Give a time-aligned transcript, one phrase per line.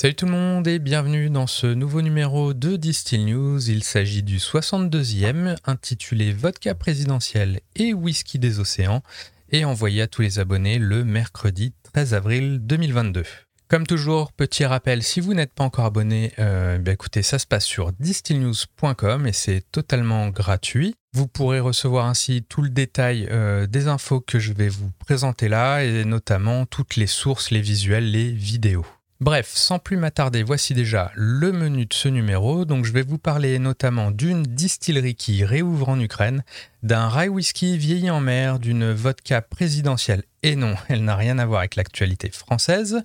[0.00, 3.68] Salut tout le monde et bienvenue dans ce nouveau numéro de Distill News.
[3.68, 9.02] Il s'agit du 62e intitulé Vodka présidentiel et whisky des océans
[9.50, 13.24] et envoyé à tous les abonnés le mercredi 13 avril 2022.
[13.66, 17.46] Comme toujours, petit rappel, si vous n'êtes pas encore abonné, euh, bah écoutez, ça se
[17.48, 20.94] passe sur distillnews.com et c'est totalement gratuit.
[21.12, 25.48] Vous pourrez recevoir ainsi tout le détail euh, des infos que je vais vous présenter
[25.48, 28.86] là et notamment toutes les sources, les visuels, les vidéos.
[29.20, 32.64] Bref, sans plus m'attarder, voici déjà le menu de ce numéro.
[32.64, 36.44] Donc je vais vous parler notamment d'une distillerie qui réouvre en Ukraine,
[36.84, 40.22] d'un rye whisky vieilli en mer, d'une vodka présidentielle.
[40.44, 43.02] Et non, elle n'a rien à voir avec l'actualité française.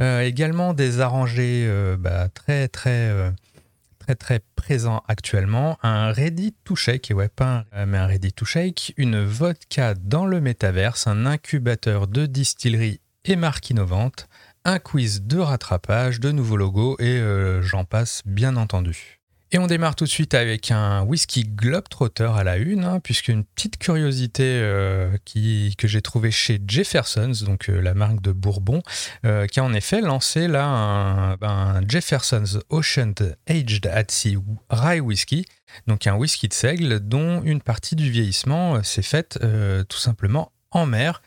[0.00, 3.30] Euh, également des arrangés euh, bah, très très euh,
[3.98, 5.76] très très présents actuellement.
[5.82, 10.24] Un ready to shake, et ouais pas mais un ready to shake, une vodka dans
[10.24, 14.26] le métaverse, un incubateur de distillerie et marque innovante
[14.64, 19.16] un quiz de rattrapage, de nouveaux logos et euh, j'en passe bien entendu.
[19.52, 23.28] Et on démarre tout de suite avec un whisky Globetrotter à la une, hein, puisque
[23.28, 28.30] une petite curiosité euh, qui, que j'ai trouvée chez Jefferson's, donc euh, la marque de
[28.30, 28.80] Bourbon,
[29.50, 33.14] qui a en effet lancé là un, Jefferson's Ocean
[33.48, 34.36] Aged at Sea
[34.70, 35.46] Rye Whisky,
[35.88, 39.38] donc un whisky de seigle dont une partie du vieillissement s'est faite
[39.88, 41.22] tout simplement en mer.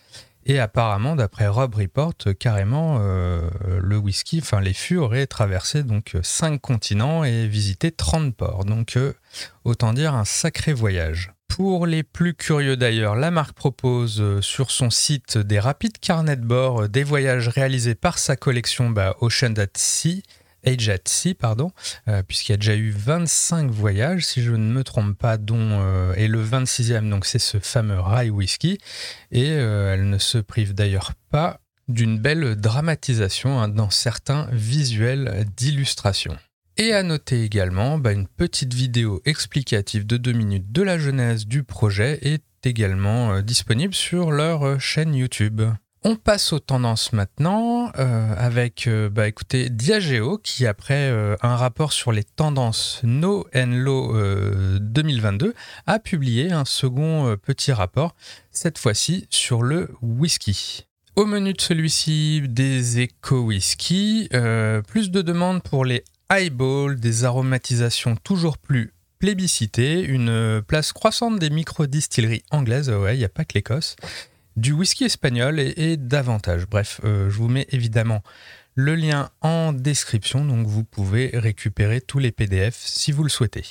[0.46, 3.50] Et apparemment, d'après Rob Report, carrément, euh,
[3.82, 8.66] le whisky, enfin les fûts auraient traversé donc 5 continents et visité 30 ports.
[8.66, 9.14] Donc, euh,
[9.64, 11.32] autant dire un sacré voyage.
[11.48, 16.36] Pour les plus curieux d'ailleurs, la marque propose euh, sur son site des rapides carnets
[16.36, 19.54] de bord des voyages réalisés par sa collection bah, Ocean
[21.06, 21.72] Sea, pardon,
[22.08, 25.80] euh, puisqu'il y a déjà eu 25 voyages, si je ne me trompe pas, dont
[25.82, 28.78] euh, et le 26e, donc c'est ce fameux Rye Whisky,
[29.32, 35.46] et euh, elle ne se prive d'ailleurs pas d'une belle dramatisation hein, dans certains visuels
[35.58, 36.38] d'illustration.
[36.78, 41.46] Et à noter également, bah, une petite vidéo explicative de 2 minutes de la genèse
[41.46, 45.62] du projet est également disponible sur leur chaîne YouTube.
[46.06, 49.28] On passe aux tendances maintenant euh, avec euh, bah,
[49.70, 54.14] Diageo qui après euh, un rapport sur les tendances No and Low
[54.80, 55.54] 2022
[55.88, 58.16] a publié un second petit rapport,
[58.52, 60.88] cette fois-ci sur le whisky.
[61.16, 64.28] Au menu de celui-ci, des éco-whisky,
[64.88, 71.50] plus de demandes pour les highballs, des aromatisations toujours plus plébiscitées, une place croissante des
[71.50, 73.96] micro-distilleries anglaises, ouais, il n'y a pas que l'Écosse,
[74.56, 76.68] du whisky espagnol et, davantage.
[76.68, 78.22] Bref, euh, je vous mets évidemment
[78.76, 83.64] le lien en description, donc vous pouvez récupérer tous les PDF si vous le souhaitez.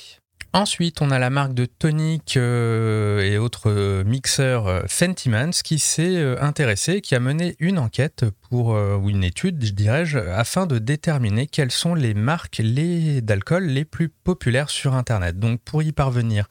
[0.55, 6.23] Ensuite, on a la marque de tonic euh, et autres mixeurs euh, Fentimans qui s'est
[6.39, 11.47] intéressé, qui a mené une enquête pour, ou une étude, je dirais-je, afin de déterminer
[11.47, 15.39] quelles sont les marques d'alcool les plus populaires sur Internet.
[15.39, 16.47] Donc pour y parvenir,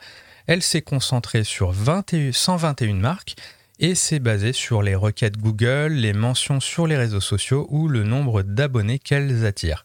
[0.48, 3.36] elle s'est concentrée sur 121 marques
[3.82, 8.04] et c'est basé sur les requêtes Google, les mentions sur les réseaux sociaux ou le
[8.04, 9.82] nombre d'abonnés qu'elles attirent.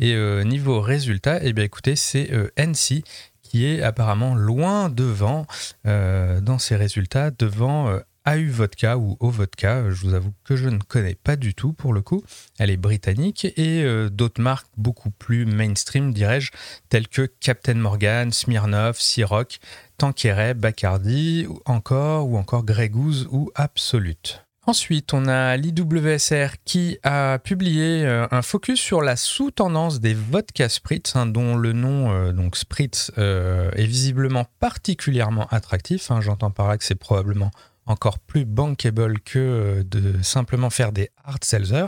[0.00, 3.04] Et euh, niveau résultat, eh bien écoutez, c'est euh, NC
[3.42, 5.46] qui est apparemment loin devant
[5.86, 10.68] euh, dans ses résultats, devant AU Vodka ou O Vodka, je vous avoue que je
[10.68, 12.22] ne connais pas du tout pour le coup.
[12.58, 16.50] Elle est britannique et d'autres marques beaucoup plus mainstream, dirais-je,
[16.88, 19.58] telles que Captain Morgan, Smirnoff, Ciroc,
[19.98, 24.46] Tanqueray, Bacardi, ou encore, ou encore Grey Goose ou Absolute.
[24.68, 30.68] Ensuite, on a l'IWSR qui a publié euh, un focus sur la sous-tendance des vodka
[30.68, 36.10] spritz, hein, dont le nom euh, donc spritz euh, est visiblement particulièrement attractif.
[36.10, 36.20] Hein.
[36.20, 37.52] J'entends par là que c'est probablement
[37.86, 41.86] encore plus bankable que de simplement faire des hard sellers.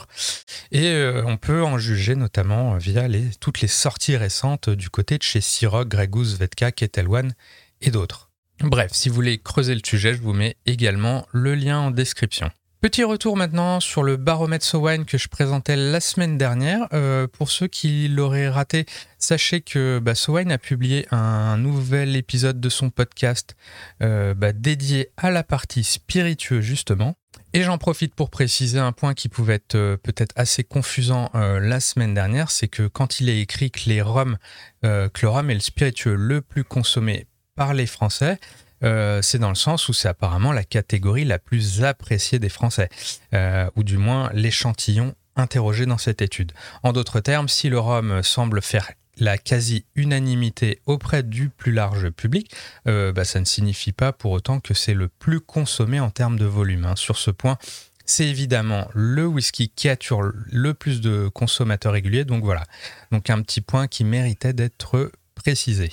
[0.73, 5.23] Et on peut en juger notamment via les, toutes les sorties récentes du côté de
[5.23, 7.35] chez Ciroc, Grey Goose, Vodka, Ketel One
[7.81, 8.31] et d'autres.
[8.61, 12.51] Bref, si vous voulez creuser le sujet, je vous mets également le lien en description.
[12.81, 16.87] Petit retour maintenant sur le baromètre SoWine que je présentais la semaine dernière.
[16.93, 18.87] Euh, pour ceux qui l'auraient raté,
[19.19, 23.57] sachez que bah, a publié un nouvel épisode de son podcast
[24.01, 27.17] euh, bah, dédié à la partie spiritueux justement.
[27.53, 31.81] Et j'en profite pour préciser un point qui pouvait être euh, peut-être assez confusant la
[31.81, 35.61] semaine dernière, c'est que quand il est écrit que les que le rhum est le
[35.61, 37.27] spiritueux le plus consommé
[37.57, 38.39] par les Français,
[38.85, 42.89] euh, c'est dans le sens où c'est apparemment la catégorie la plus appréciée des Français,
[43.35, 46.53] euh, ou du moins l'échantillon interrogé dans cette étude.
[46.83, 48.91] En d'autres termes, si le rhum semble faire
[49.21, 52.53] la quasi-unanimité auprès du plus large public,
[52.87, 56.39] euh, bah, ça ne signifie pas pour autant que c'est le plus consommé en termes
[56.39, 56.85] de volume.
[56.85, 56.97] Hein.
[56.97, 57.59] Sur ce point,
[58.05, 62.25] c'est évidemment le whisky qui attire le plus de consommateurs réguliers.
[62.25, 62.65] Donc voilà,
[63.13, 65.91] donc un petit point qui méritait d'être précisé.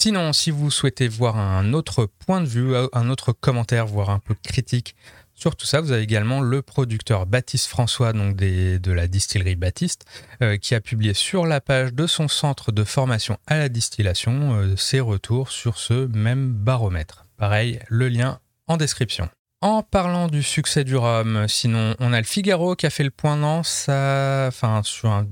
[0.00, 4.20] Sinon, si vous souhaitez voir un autre point de vue, un autre commentaire, voire un
[4.20, 4.94] peu critique
[5.38, 10.04] sur tout ça, vous avez également le producteur Baptiste François, donc de la distillerie Baptiste,
[10.42, 14.56] euh, qui a publié sur la page de son centre de formation à la distillation
[14.56, 17.24] euh, ses retours sur ce même baromètre.
[17.36, 19.28] Pareil, le lien en description.
[19.60, 23.10] En parlant du succès du rhum, sinon, on a le Figaro qui a fait le
[23.10, 23.62] point dans,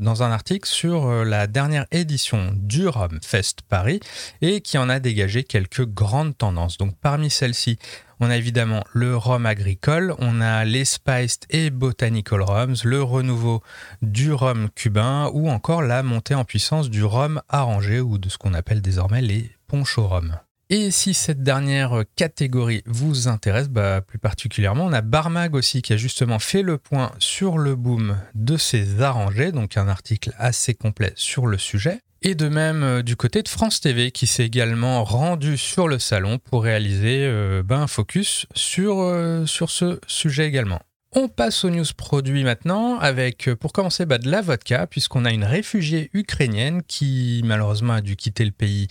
[0.00, 4.00] dans un article sur euh, la dernière édition du Rhum Fest Paris
[4.42, 6.76] et qui en a dégagé quelques grandes tendances.
[6.76, 7.78] Donc parmi celles-ci,
[8.18, 13.62] on a évidemment le rhum agricole, on a les spiced et botanical rums, le renouveau
[14.02, 18.38] du rhum cubain ou encore la montée en puissance du rhum arrangé ou de ce
[18.38, 20.36] qu'on appelle désormais les poncho rhum.
[20.68, 25.92] Et si cette dernière catégorie vous intéresse, bah, plus particulièrement, on a Barmag aussi qui
[25.92, 30.74] a justement fait le point sur le boom de ces arrangés, donc un article assez
[30.74, 32.00] complet sur le sujet.
[32.22, 36.00] Et de même euh, du côté de France TV qui s'est également rendu sur le
[36.00, 40.80] salon pour réaliser euh, bah, un focus sur, euh, sur ce sujet également.
[41.12, 45.30] On passe aux news produits maintenant avec pour commencer bah, de la vodka puisqu'on a
[45.30, 48.88] une réfugiée ukrainienne qui malheureusement a dû quitter le pays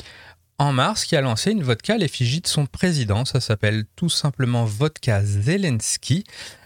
[0.58, 3.26] en mars qui a lancé une vodka à l'effigie de son président.
[3.26, 6.24] Ça s'appelle tout simplement Vodka Zelensky.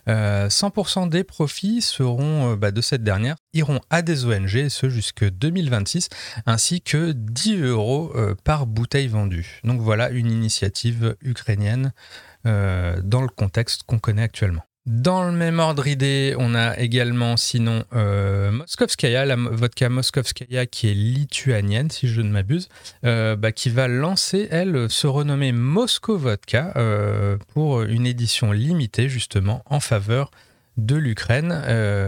[0.07, 4.89] 100% euh, des profits seront euh, bah, de cette dernière iront à des ONG, ce
[4.89, 6.09] jusque 2026,
[6.45, 9.59] ainsi que 10 euros euh, par bouteille vendue.
[9.63, 11.93] Donc voilà une initiative ukrainienne
[12.45, 14.63] dans le contexte qu'on connaît actuellement.
[14.89, 20.89] Dans le même ordre d'idée, on a également sinon euh, Moskovskaya, la vodka Moskovskaya qui
[20.89, 22.69] est lituanienne si je ne m'abuse,
[23.05, 29.09] euh, bah, qui va lancer elle se renommer Moscow Vodka euh, pour une édition limitée
[29.09, 30.31] justement en faveur
[30.77, 31.51] de l'Ukraine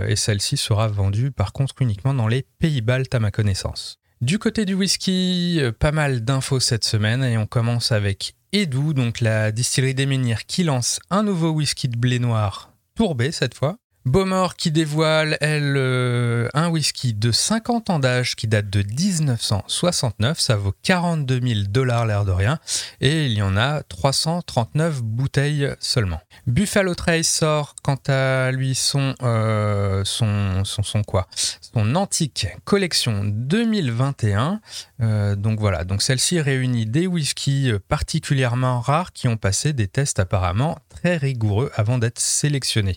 [0.08, 4.00] et celle-ci sera vendue par contre uniquement dans les pays baltes à ma connaissance.
[4.22, 9.20] Du côté du whisky, pas mal d'infos cette semaine et on commence avec Edou, donc
[9.22, 13.78] la distillerie des Menhirs qui lance un nouveau whisky de blé noir tourbé cette fois.
[14.04, 20.40] Beaumort qui dévoile, elle, euh, un whisky de 50 ans d'âge qui date de 1969.
[20.40, 22.58] Ça vaut 42 000 dollars l'air de rien.
[23.00, 26.20] Et il y en a 339 bouteilles seulement.
[26.48, 31.28] Buffalo Trace sort quant à lui son, euh, son, son, quoi?
[31.62, 34.62] Son antique collection 2021.
[35.02, 40.18] Euh, donc voilà, donc celle-ci réunit des whiskies particulièrement rares qui ont passé des tests
[40.18, 42.96] apparemment très rigoureux avant d'être sélectionnés.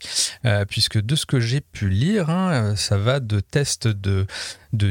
[0.68, 4.26] puisque de ce que j'ai pu lire, hein, euh, ça va de tests de,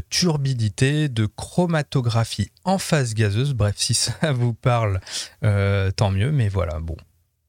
[0.09, 3.53] turbidité, de chromatographie en phase gazeuse.
[3.53, 4.99] Bref, si ça vous parle,
[5.43, 6.97] euh, tant mieux, mais voilà, bon,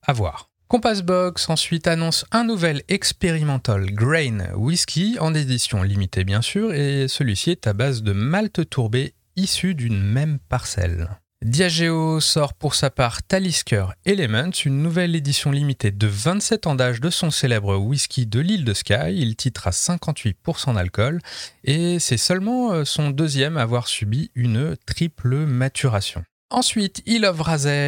[0.03, 0.51] à voir.
[0.69, 7.07] Compass Box ensuite annonce un nouvel expérimental grain whisky en édition limitée bien sûr et
[7.07, 11.11] celui-ci est à base de malt tourbé issu d'une même parcelle.
[11.45, 17.03] Diageo sort pour sa part Talisker Elements, une nouvelle édition limitée de 27 ans d'âge
[17.03, 19.19] de son célèbre whisky de l'île de Skye.
[19.19, 21.21] Il titre à 58% d'alcool
[21.63, 26.25] et c'est seulement euh, son deuxième à avoir subi une triple maturation.
[26.49, 27.43] Ensuite, Il of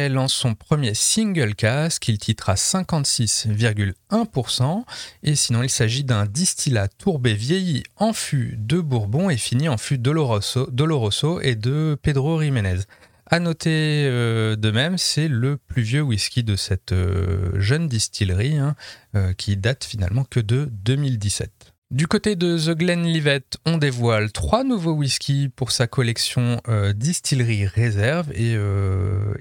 [0.09, 4.83] lance son premier single cask, il titre à 56,1%,
[5.23, 9.77] et sinon il s'agit d'un distillat tourbé vieilli en fût de Bourbon et fini en
[9.77, 12.81] fût Doloroso et de Pedro Jiménez.
[13.29, 18.57] À noter euh, de même, c'est le plus vieux whisky de cette euh, jeune distillerie
[18.57, 18.75] hein,
[19.15, 21.51] euh, qui date finalement que de 2017.
[21.89, 26.61] Du côté de The Glenlivet, on dévoile trois nouveaux whiskies pour sa collection
[26.95, 28.57] distillerie réserve et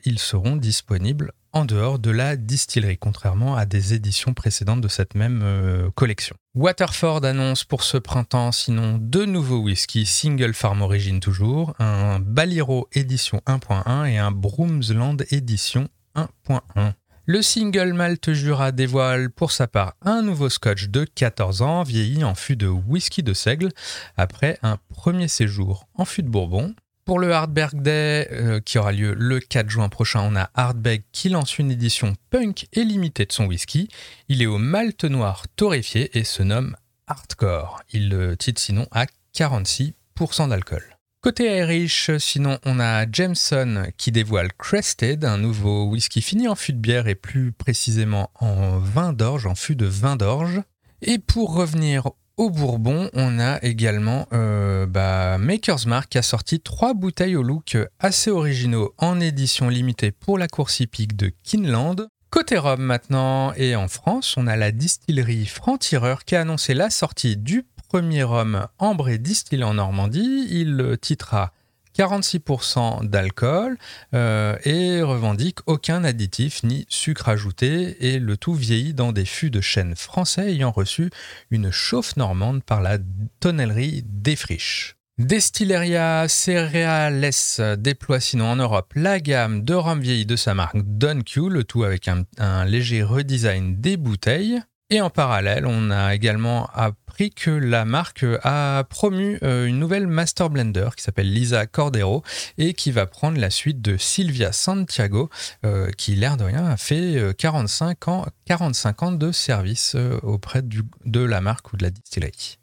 [0.05, 5.15] ils seront disponibles en dehors de la distillerie, contrairement à des éditions précédentes de cette
[5.15, 6.37] même euh, collection.
[6.55, 12.88] Waterford annonce pour ce printemps sinon deux nouveaux whisky single farm origin toujours, un Baliro
[12.93, 16.93] édition 1.1 et un Broomsland édition 1.1.
[17.28, 22.23] Le single Malte Jura dévoile pour sa part un nouveau scotch de 14 ans vieilli
[22.23, 23.71] en fût de whisky de seigle
[24.16, 26.76] après un premier séjour en fût de Bourbon.
[27.04, 31.02] Pour le Hardberg Day, euh, qui aura lieu le 4 juin prochain, on a Hardbeg
[31.11, 33.88] qui lance une édition punk et limitée de son whisky.
[34.28, 36.76] Il est au malt noir torréfié et se nomme
[37.09, 37.83] Hardcore.
[37.92, 40.96] Il le titre sinon à 46% d'alcool.
[41.26, 46.73] Côté Irish, sinon on a Jameson qui dévoile Crested, un nouveau whisky fini en fût
[46.73, 50.62] de bière et plus précisément en vin d'orge, en fût de vin d'orge.
[51.02, 56.61] Et pour revenir au Bourbon, on a également euh, bah, Maker's Mark qui a sorti
[56.61, 62.06] trois bouteilles au look assez originaux en édition limitée pour la course hippique de Kinland.
[62.30, 66.88] Côté rhum maintenant, et en France, on a la distillerie Franc-Tireur qui a annoncé la
[66.88, 67.64] sortie du
[67.97, 70.47] premier rhum ambré distillé en Normandie.
[70.50, 71.50] Il titrera
[71.97, 73.79] 46% d'alcool
[74.12, 79.49] euh, et revendique aucun additif ni sucre ajouté et le tout vieilli dans des fûts
[79.49, 81.09] de chêne français ayant reçu
[81.50, 82.99] une chauffe normande par la
[83.41, 84.97] tonnellerie Défriche.
[85.17, 87.31] Destilleria Cereales
[87.79, 90.76] déploie sinon en Europe la gamme de rhum vieilli de sa marque
[91.25, 94.61] Q, le tout avec un, léger redesign des bouteilles.
[94.88, 100.07] Et en parallèle, on a également appris que la marque a promu euh, une nouvelle
[100.07, 102.23] master blender qui s'appelle Lisa Cordero
[102.57, 105.28] et qui va prendre la suite de Silvia Santiago,
[105.64, 110.62] euh, qui l'air de rien a fait 45 euh, ans, 45 ans de service auprès
[110.62, 112.59] de la marque ou de la distillerie.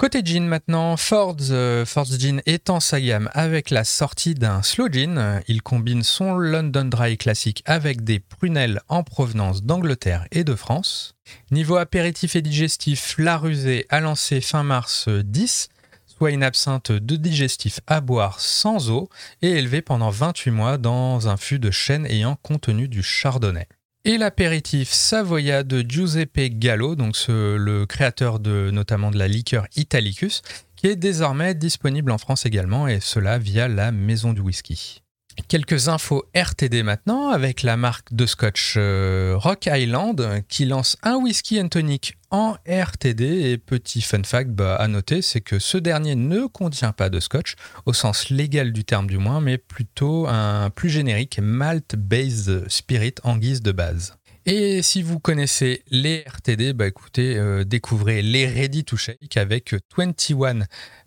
[0.00, 1.84] Côté jean maintenant, Ford's, euh,
[2.18, 5.42] Jean étend sa gamme avec la sortie d'un slow jean.
[5.46, 11.16] Il combine son London Dry classique avec des prunelles en provenance d'Angleterre et de France.
[11.50, 15.68] Niveau apéritif et digestif, La Rusée a lancé fin mars 10,
[16.06, 19.10] soit une absinthe de digestif à boire sans eau
[19.42, 23.68] et élevée pendant 28 mois dans un fût de chêne ayant contenu du chardonnay
[24.04, 30.42] et l'apéritif Savoya de Giuseppe Gallo, donc le créateur de, notamment de la liqueur Italicus,
[30.76, 35.02] qui est désormais disponible en France également, et cela via la Maison du Whisky.
[35.48, 41.16] Quelques infos RTD maintenant avec la marque de scotch euh, Rock Island qui lance un
[41.16, 45.78] whisky and tonic en RTD et petit fun fact bah, à noter c'est que ce
[45.78, 47.54] dernier ne contient pas de scotch
[47.86, 53.14] au sens légal du terme du moins mais plutôt un plus générique malt based spirit
[53.24, 54.16] en guise de base.
[54.46, 59.74] Et si vous connaissez les RTD, bah écoutez, euh, découvrez les Ready to Shake avec
[59.98, 60.60] 21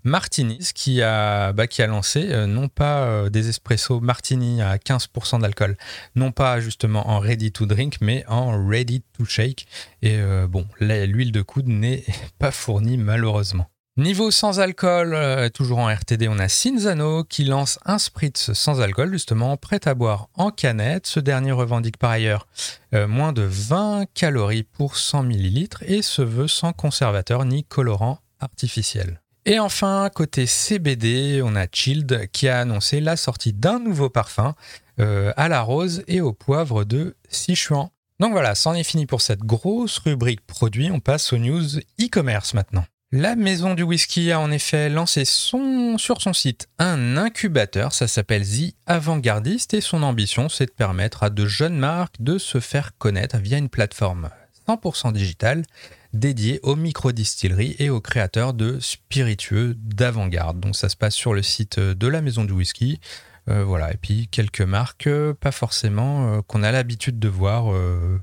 [0.03, 5.41] Martinis qui a, bah, qui lancé euh, non pas euh, des espresso martini à 15%
[5.41, 5.77] d'alcool,
[6.15, 9.65] non pas justement en Ready to Drink, mais en Ready to Shake.
[10.03, 12.03] Et bon, l'huile de coude n'est
[12.37, 13.72] pas fournie malheureusement.
[13.95, 18.81] Niveau sans alcool, euh, toujours en RTD, on a Cinzano qui lance un spritz sans
[18.81, 21.05] alcool, justement, prêt à boire en canette.
[21.05, 22.47] Ce dernier revendique par ailleurs
[22.95, 28.17] euh, moins de 20 calories pour 100 ml et se veut sans conservateur ni colorant
[28.39, 29.21] artificiel.
[29.45, 34.55] Et enfin, côté CBD, on a Chilled qui a annoncé la sortie d'un nouveau parfum
[34.99, 37.89] euh, à la rose et au poivre de Sichuan.
[38.19, 40.89] Donc voilà, c'en est fini pour cette grosse rubrique produit.
[40.89, 42.85] On passe aux news e-commerce maintenant.
[43.15, 48.41] La maison du whisky a en effet lancé sur son site un incubateur, ça s'appelle
[48.41, 52.97] The Avant-Gardiste, et son ambition c'est de permettre à de jeunes marques de se faire
[52.97, 54.31] connaître via une plateforme
[54.67, 55.61] 100% digitale
[56.13, 60.59] dédiée aux micro-distilleries et aux créateurs de spiritueux d'avant-garde.
[60.59, 62.99] Donc ça se passe sur le site de la maison du whisky.
[63.49, 67.73] Euh, voilà, et puis quelques marques, euh, pas forcément euh, qu'on a l'habitude de voir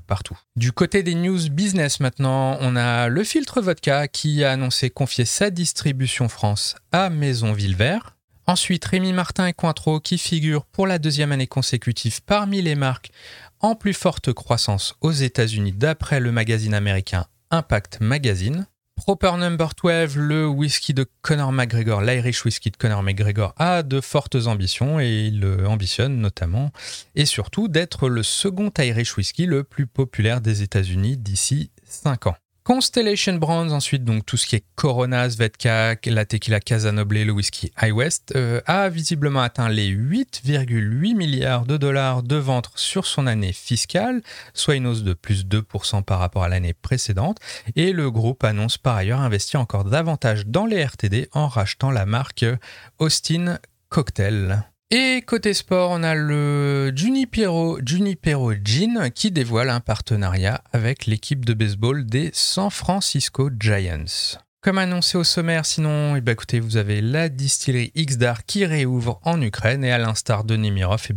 [0.07, 0.37] partout.
[0.55, 5.25] Du côté des news business maintenant, on a le filtre vodka qui a annoncé confier
[5.25, 8.15] sa distribution France à Maison Villevert.
[8.47, 13.11] Ensuite, Rémi Martin et Cointreau qui figurent pour la deuxième année consécutive parmi les marques
[13.59, 18.65] en plus forte croissance aux États-Unis d'après le magazine américain Impact Magazine.
[19.03, 23.99] Proper Number 12, le whisky de Conor McGregor, l'Irish whisky de Conor McGregor, a de
[23.99, 26.69] fortes ambitions et il ambitionne notamment
[27.15, 32.35] et surtout d'être le second Irish whisky le plus populaire des États-Unis d'ici 5 ans.
[32.63, 37.71] Constellation Brands, ensuite, donc tout ce qui est Corona, Svedka, la tequila Casanoble, le whisky
[37.81, 43.25] High West, euh, a visiblement atteint les 8,8 milliards de dollars de ventes sur son
[43.25, 44.21] année fiscale,
[44.53, 47.39] soit une hausse de plus de 2% par rapport à l'année précédente.
[47.75, 52.05] Et le groupe annonce par ailleurs investir encore davantage dans les RTD en rachetant la
[52.05, 52.45] marque
[52.99, 53.57] Austin
[53.89, 54.70] Cocktail.
[54.93, 61.45] Et côté sport, on a le Junipero, Junipero Gin qui dévoile un partenariat avec l'équipe
[61.45, 64.35] de baseball des San Francisco Giants.
[64.59, 69.21] Comme annoncé au sommaire, sinon, eh ben, écoutez, vous avez la distillerie Xdar qui réouvre
[69.23, 71.07] en Ukraine et à l'instar de Nemirov,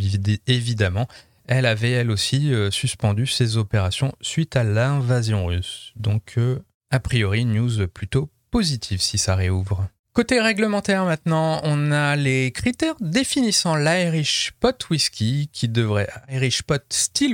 [0.47, 1.09] évidemment,
[1.49, 5.93] elle avait elle aussi euh, suspendu ses opérations suite à l'invasion russe.
[5.97, 6.61] Donc, euh,
[6.93, 9.89] a priori, news plutôt positive si ça réouvre.
[10.15, 16.09] Côté réglementaire maintenant, on a les critères définissant l'Irish Pot Whisky qui devrait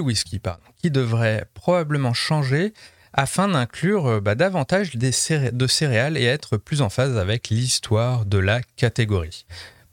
[0.00, 0.40] Whisky
[0.78, 2.72] qui devrait probablement changer
[3.12, 8.38] afin d'inclure euh, bah, davantage de céréales et être plus en phase avec l'histoire de
[8.38, 9.44] la catégorie.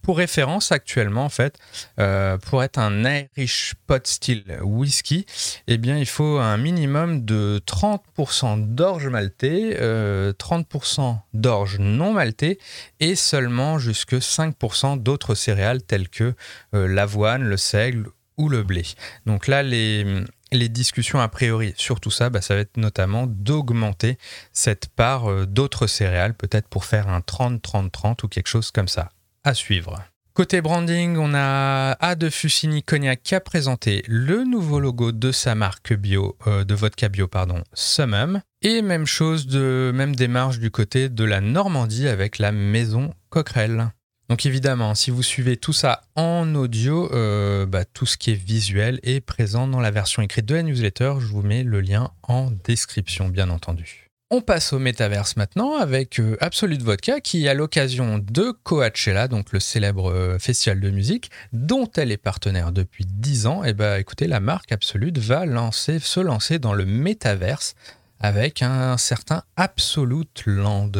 [0.07, 1.59] Pour référence, actuellement, en fait,
[1.99, 5.25] euh, pour être un Irish pot still whisky,
[5.67, 12.57] eh bien, il faut un minimum de 30% d'orge maltais, 30% d'orge non maltais
[13.01, 16.35] et seulement jusque 5% d'autres céréales telles que
[16.71, 18.05] l'avoine, le seigle
[18.37, 18.83] ou le blé.
[19.25, 20.23] Donc là, les,
[20.69, 24.17] discussions a priori sur tout ça, bah, ça va être notamment d'augmenter
[24.53, 29.09] cette part euh, d'autres céréales, peut-être pour faire un 30-30-30 ou quelque chose comme ça.
[29.53, 30.03] Suivre.
[30.37, 35.31] Côté branding, on a A de Fusini Cognac qui a présenté le nouveau logo de
[35.31, 38.41] sa marque bio, euh, de vodka bio, pardon, Summum.
[38.61, 43.89] Et même chose de même démarche du côté de la Normandie avec la maison Coquerel.
[44.29, 48.35] Donc évidemment, si vous suivez tout ça en audio, euh, bah, tout ce qui est
[48.35, 51.15] visuel est présent dans la version écrite de la newsletter.
[51.19, 54.06] Je vous mets le lien en description, bien entendu.
[54.29, 59.53] On passe au métaverse maintenant avec euh, Absolute Vodka qui, à l'occasion de Coachella, donc
[59.53, 63.73] le célèbre euh, festival de musique, dont elle est partenaire depuis 10 ans, et eh
[63.73, 67.75] bah écoutez, la marque Absolute va se lancer dans le métaverse
[68.19, 70.91] avec un certain Absolute Land.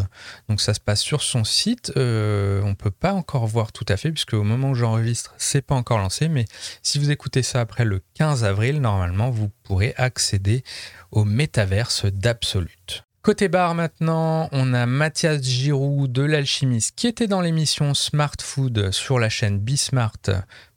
[0.48, 1.92] Donc ça se passe sur son site.
[1.98, 5.34] Euh, on ne peut pas encore voir tout à fait puisque au moment où j'enregistre,
[5.38, 6.30] c'est pas encore lancé.
[6.30, 6.46] Mais
[6.82, 10.64] si vous écoutez ça après le 15 avril, normalement, vous pourrez accéder
[11.12, 13.07] au métaverse d'Absolute.
[13.28, 18.94] Côté bar maintenant, on a Mathias Giroud de l'Alchimiste qui était dans l'émission Smart Food
[18.94, 20.22] sur la chaîne Bismart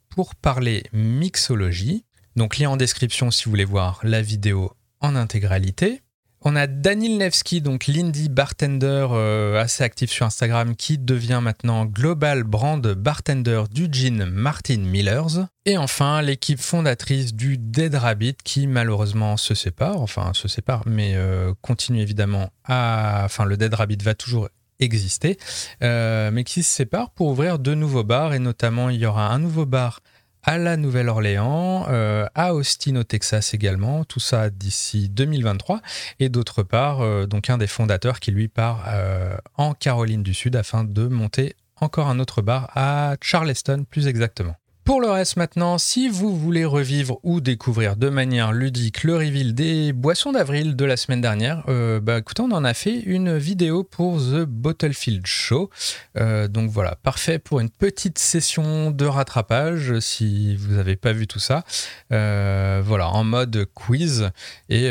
[0.09, 2.07] pour parler mixologie.
[2.35, 6.03] Donc lien en description si vous voulez voir la vidéo en intégralité.
[6.43, 11.85] On a Daniel Nevsky, donc l'indie bartender euh, assez actif sur Instagram, qui devient maintenant
[11.85, 15.49] global brand bartender du gin Martin Millers.
[15.67, 21.13] Et enfin, l'équipe fondatrice du Dead Rabbit, qui malheureusement se sépare, enfin se sépare, mais
[21.15, 23.21] euh, continue évidemment à...
[23.27, 25.37] Enfin, le Dead Rabbit va toujours exister,
[25.83, 29.29] euh, mais qui se sépare pour ouvrir de nouveaux bars, et notamment il y aura
[29.29, 30.01] un nouveau bar
[30.43, 35.81] à la Nouvelle-Orléans, euh, à Austin au Texas également, tout ça d'ici 2023,
[36.19, 40.35] et d'autre part, euh, donc un des fondateurs qui lui part euh, en Caroline du
[40.35, 44.60] Sud afin de monter encore un autre bar à Charleston plus exactement.
[44.85, 49.55] Pour le reste maintenant, si vous voulez revivre ou découvrir de manière ludique le reveal
[49.55, 53.37] des boissons d'avril de la semaine dernière, euh, bah écoutez, on en a fait une
[53.37, 55.71] vidéo pour The Bottlefield Show.
[56.19, 61.27] Euh, donc voilà, parfait pour une petite session de rattrapage si vous n'avez pas vu
[61.27, 61.63] tout ça.
[62.11, 64.31] Euh, voilà, en mode quiz.
[64.71, 64.91] Et,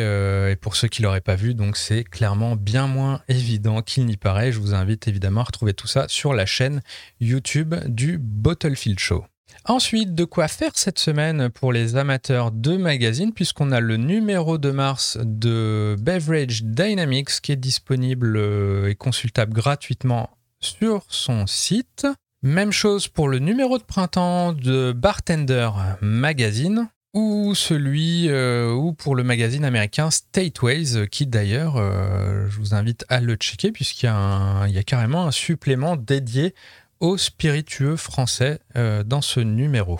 [0.61, 4.51] pour ceux qui l'auraient pas vu, donc c'est clairement bien moins évident qu'il n'y paraît.
[4.51, 6.81] Je vous invite évidemment à retrouver tout ça sur la chaîne
[7.19, 9.25] YouTube du Bottlefield Show.
[9.65, 14.57] Ensuite, de quoi faire cette semaine pour les amateurs de magazines, puisqu'on a le numéro
[14.57, 22.07] de mars de Beverage Dynamics qui est disponible euh, et consultable gratuitement sur son site.
[22.41, 25.69] Même chose pour le numéro de printemps de Bartender
[26.01, 32.75] Magazine ou celui euh, ou pour le magazine américain Stateways qui d'ailleurs euh, je vous
[32.75, 36.53] invite à le checker puisqu'il y, y, a carrément un supplément dédié
[36.99, 39.99] aux spiritueux français euh, dans ce numéro.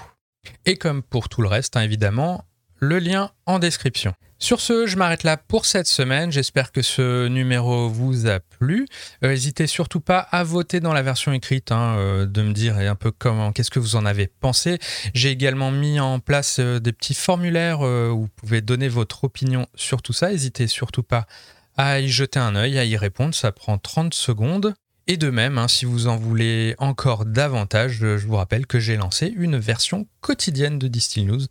[0.65, 2.45] Et comme pour tout le reste, hein, évidemment,
[2.79, 4.13] le lien en description.
[4.41, 6.31] Sur ce, je m'arrête là pour cette semaine.
[6.31, 8.88] J'espère que ce numéro vous a plu.
[9.23, 12.77] Euh, n'hésitez surtout pas à voter dans la version écrite, hein, euh, de me dire
[12.77, 14.79] un peu comment, qu'est-ce que vous en avez pensé.
[15.13, 20.01] J'ai également mis en place des petits formulaires où vous pouvez donner votre opinion sur
[20.01, 20.31] tout ça.
[20.31, 21.27] N'hésitez surtout pas
[21.75, 23.33] à y jeter un œil, à y répondre.
[23.33, 24.73] Ça prend 30 secondes.
[25.12, 28.95] Et de même, hein, si vous en voulez encore davantage, je vous rappelle que j'ai
[28.95, 31.41] lancé une version quotidienne de Distill News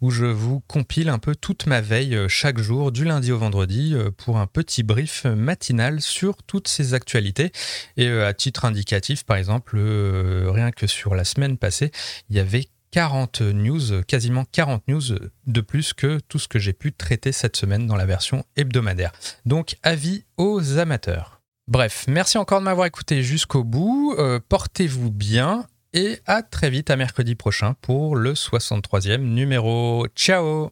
[0.00, 3.38] où je vous compile un peu toute ma veille euh, chaque jour, du lundi au
[3.38, 7.50] vendredi, euh, pour un petit brief matinal sur toutes ces actualités.
[7.96, 11.90] Et euh, à titre indicatif, par exemple, rien que sur la semaine passée,
[12.30, 15.02] il y avait 40 news, quasiment 40 news
[15.48, 19.10] de plus que tout ce que j'ai pu traiter cette semaine dans la version hebdomadaire.
[19.44, 21.37] Donc avis aux amateurs.
[21.68, 24.14] Bref, merci encore de m'avoir écouté jusqu'au bout.
[24.18, 30.06] Euh, portez-vous bien et à très vite à mercredi prochain pour le 63e numéro.
[30.16, 30.66] Ciao